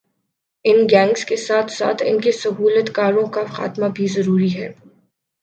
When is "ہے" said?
4.55-4.71